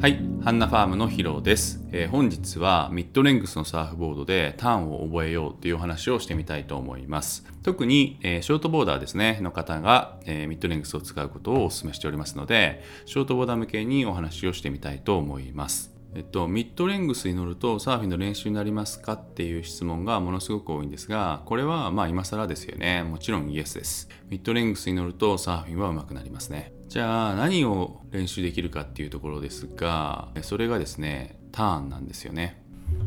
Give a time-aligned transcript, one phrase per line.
[0.00, 7.44] はい、ハンナファームのヒロです、えー、本日はミッドレングスのサーフボードでターンを覚えようという話をしてみたいと思います。
[7.62, 15.99] 特に、えー、ショートボーダーですね、の方が、えー、ミッドレングスを使うことをお勧めしておりますので、ショートボーダー向けにお話をしてみたいと思います。
[16.14, 23.02] えっと、ミッドレングスに乗るとサーフィンの練習になりますかっていう質問がものすごく多いんですが、これはまあ今更ですよね。
[23.04, 24.08] もちろんイエスです。
[24.28, 26.72] ミッドレングスに乗るとサーフィンは上手くなりますね。
[26.90, 32.60] じゃあ何を練習できるかっていうところですがそれがですねターンなんですよね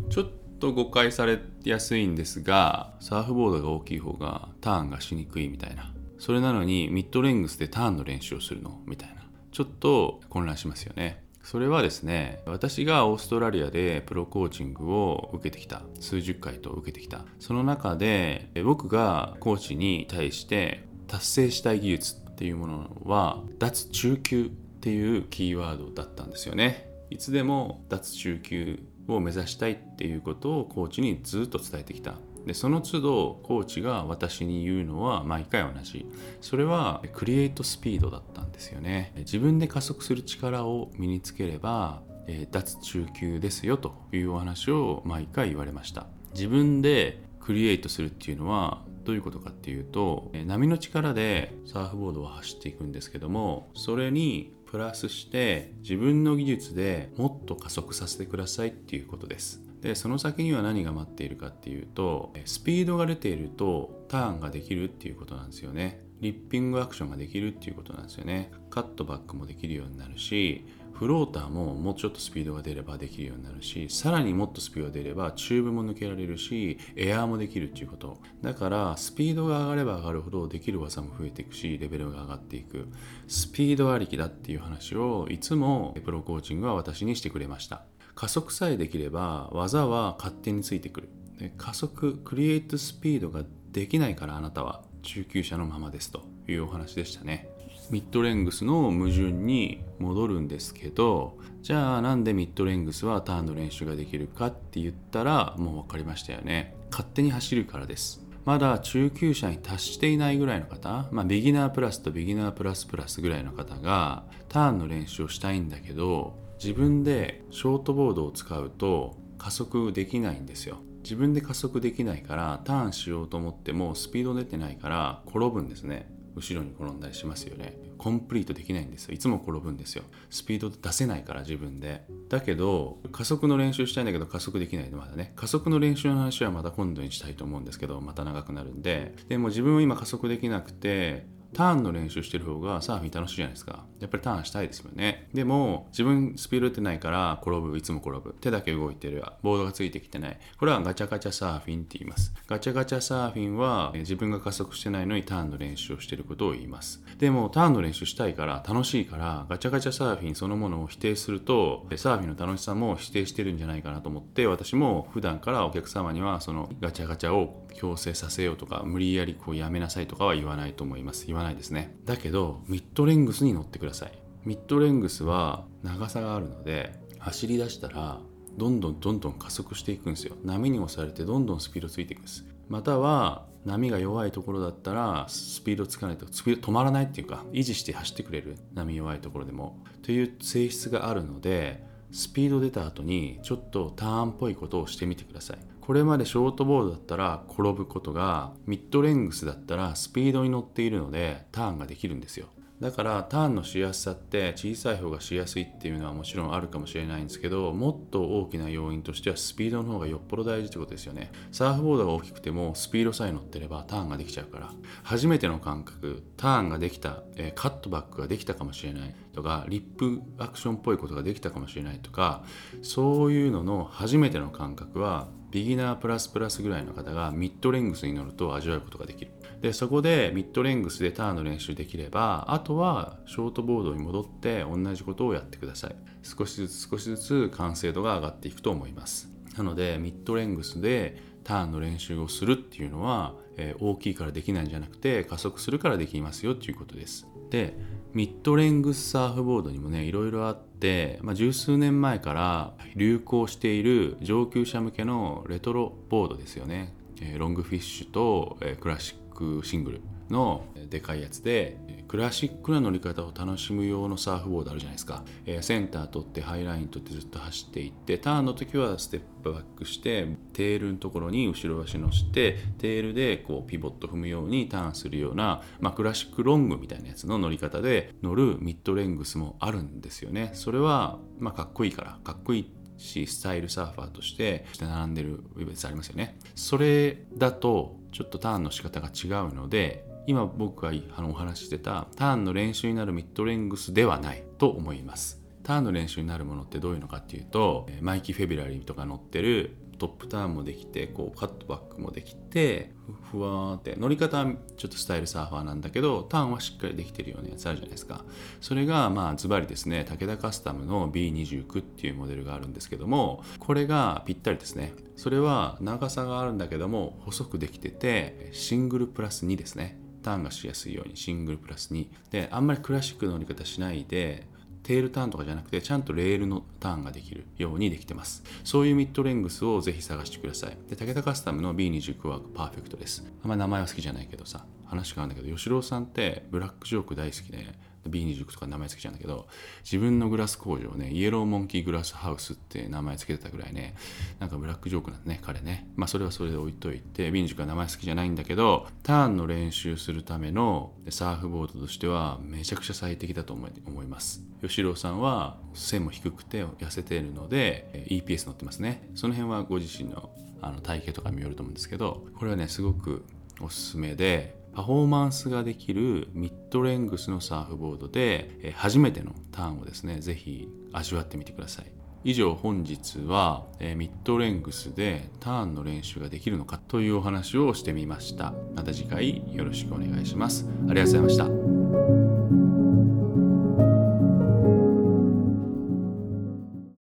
[0.09, 0.27] ちょっ
[0.61, 9.15] と誤解されやすいんですがサーフボードが大きい方がターンがしにくいみたいなそれなのにミッドレングスでターンの練習をするのみたいな
[9.51, 17.25] ちょっと混乱しますよねそれはですね私がオーストラリアでプロコーチングを受けてきた数十回と受けてきた。
[17.39, 26.89] その中で僕がコーチに対して達成したい技術っていうものは脱中級っていうキーワードだったんですよね。
[27.09, 32.15] いつでも脱中級を目指したいっていうことをコーチにずっと伝えてきた。
[32.45, 36.05] でその都度コーチが私に言うのは毎回同じ。
[36.41, 39.13] それはクリエイトスピードだったんですよね。
[39.17, 46.07] 自分で加速する力を身につければ、え脱中級ですよというお話を毎回言われました。
[46.33, 59.61] 自分でクリエイトするっていうのはどういうことかっていうと波の力でサーフボードは走っていくんですけどもそれにプラスして自分の技術でもっと加速させてくださいっていうことです。
[59.83, 66.01] でその先には何が待っているかっていうとスピードが出ているとターンができるっていうことなんですよね。
[66.21, 68.49] リッピングアクションができるっていうことなんですよね。
[68.69, 78.19] カットバックもできるようになるしフローターももうちょっとスピードが出ればできるようになるしさらにもっとスピードが出ればチューブも抜けられるしエアーもできるっていうこと。
[78.41, 82.87] だからスピードが上がれば上がるほどできる技も増えていくしレベルが上がっていく。
[83.27, 87.83] スピードありきだっていう話をいつもプロコーチングは私にしてくれました。
[88.15, 91.09] 加速さえできれば技は勝手についてくる。
[91.57, 97.49] 加速クリエイトスピードができないからあなたは中級者のままですというお話でしたね。
[97.89, 106.75] ミッドレングスの矛盾に戻るんですけどじゃあなんでミッドレングスはターンの練習ができるかって言ったらもう分かりましたよね。
[106.91, 108.21] 勝手に走るからです。
[108.45, 120.77] まだ中級者に達していないぐらいの方、まあ、ビギナープラスとビギナープラスプラスぐらいの方がターンの練習をしたいんだけど自分でショートボードを使うと加速できないんですよ。
[121.03, 126.09] 自分で加速できないからターンしようと思ってもスピード出てないから転ぶんですね。
[126.35, 127.77] 後ろに転んだりしますよね。
[127.97, 129.13] コンプリートできないんですよ。
[129.13, 130.03] いつも転ぶんですよ。
[130.29, 132.05] スピード出せないから自分で。
[132.29, 135.33] だけど加速の練習したいんだけど加速できないでまだね。
[135.35, 139.13] 加速の練習の話はまた今度にしたいと思うんですけどまた長くなるんで。
[139.27, 143.85] でも自分は今加速できなくてターンの練習してる方がサーフィン楽しいじゃないですか。
[143.99, 145.29] やっぱりターンしたいですよね。
[145.33, 148.35] でも、自分スピード出てないから転ぶ、いつも転ぶ。
[148.41, 150.39] 手だけ動いてるや、ボードがついてきてない。
[150.57, 152.33] これはガチャガチャサーフィンって言います。
[152.47, 157.03] ガチャガチャサーフィンは自分が加速してないのにターンの練習をしてることを言います。
[157.17, 171.27] でも、ターンの練習したいから楽しいから、ガチャガチャサーフィンそのものを否定すると、サーフィンの楽しさも否定してるんじゃないかなと思って、私も普段からお客様にはそのガチャガチャを強制させようとか、無理やりこうやめなさいとかは言わないと思います。
[171.27, 171.95] 言わないですね。
[172.05, 174.11] だけどミッドレングスに乗ってください。
[174.45, 178.19] ミッドレングスは長さがあるので走り出したら
[178.57, 180.35] どんどんどんどん加速していくんですよ。
[180.43, 182.45] 波に押されてどんどんスピードついていくんです。
[182.69, 189.77] または波が弱いところだったらスピードつかないとスピード止まらないっていうか維持して走ってくれる波弱いところでも。
[190.01, 195.57] という性質があるのでスピード出た後にちょっとターンっぽいことをしてみてください。
[195.85, 202.47] これまでショートボードだったら転ぶことがミッドレングスだったらスピードに乗っているのでターンができるんですよ。
[202.79, 211.33] だからターンのしやすさって小さい方がしやすいっていうのはもちろんあるかもしれないんですけどもっと大きな要因としてはスピードの方がよっぽど大事ってことですよね。
[211.51, 214.71] サーフボードが大きくてもスピードさえ乗ってればターンができちゃうから。
[215.03, 219.13] 初めての感覚ターンができた、え、カットバックができたかもしれない。
[219.33, 222.43] とかリップアクションっぽいことができたかもしれないとか
[222.83, 229.31] そういうのの初めての感覚はビギナープラスプラスぐらいの方がミッドレングスに乗ると味わうことができる。
[229.61, 235.95] でそこでミッドレングスでターンの練習できればあとはショートボードに戻って同じことをやってください。
[236.23, 239.29] 少しずつ少しずつ完成度が上がっていくと思います。
[239.55, 247.27] なのでミッドレングスでターンの練習をするっていうのは、えー、大きいからできないんじゃなくて加速するからできますよっていうことです。
[247.51, 247.77] で
[248.13, 250.72] ミッドレングスサーフボードにもねいろいろあって、
[251.21, 261.77] まあ、十数年前から流行している上級者向けのレトロボードですよね、えー、ロングフィッシュと、えー、クラシックシングルのでかいやつで
[262.07, 280.51] クラシックな乗り方を楽しむ用のサーフボードあるじゃないですか、えセンター取ってハイライン取ってずっと走っていってターンの時はステップバックしてテールのところに後ろ足乗せてテールでこうピボット踏むようにターンするような、まあ、クラシックロングみたいなやつの乗り方で乗るミッドレングスもあるんですよね。
[280.53, 286.37] それは、まあ、かっこいいからかっこいいしスタイルサーファーとして並んでるやつありますよね。
[286.55, 290.91] それだとちょっとターンの仕方が違うので今僕が
[291.27, 295.41] お話ししてたターンの練習になるミッドレングスではないと思います。
[295.63, 302.91] ターンの練習になるものってどういうのかっていうとマイキー・フェビラリーとか乗ってるトップターンもできてこうカットバックもできて
[303.31, 308.25] ふわーって乗り方はちょっとスタイルサーファーなんだけどターンはしっかりできてるようなやつあるじゃないですか。
[308.59, 314.93] それがまあズバリですね武田カスタムの B29 っていうモデルがあるんですけどもこれがぴったりですね。
[315.15, 320.02] それは長さがあるんだけども細くできててシングルプラス2ですね。
[320.23, 324.47] ターンがしやすいようにシングルプラス2であんまりクラシックの乗り方しないで
[324.83, 328.43] テールターンとかじゃなくてちゃんとレールのターンができるようにできてます。
[328.63, 330.77] そういうミッドレングスをぜひ探してください。
[330.89, 333.25] で武田カスタムの B29 はパーフェクトです。
[333.43, 337.65] あんまり名前は好きじゃないけどさ話があるんだけど吉郎さんってブラックジョーク大好きで
[338.09, 339.47] B29 とか名前付けちゃうんだけど
[339.83, 343.95] 自分のグラス工場ねイエローモンキーグラスハウスって名前付けてたぐらいね
[344.39, 345.87] なんかブラックジョークなんね彼ね。
[345.95, 354.41] まあそれはそれで置いといて B29 は名前好きじゃないんだけどターンの練習するためのサーフボードとしてはめちゃくちゃ最適だと思います。
[354.61, 359.09] 吉郎さんは背も低くて痩せているので EPS 乗ってますね。
[359.15, 360.29] その辺はご自身の
[360.61, 363.25] あの体型とかによると思うんですけどこれはねすごく
[363.59, 371.91] おすすめでパフォーマンスができるミッドレングスのサーフボードで初めてのターンをですね是非味わってみてください。
[372.25, 373.65] 以上本日は
[373.97, 378.53] ミッドレングスでターンの練習ができるのかというお話をしてみました。
[378.75, 380.65] また次回よろしくお願いします。
[380.89, 381.82] ありがとうございました。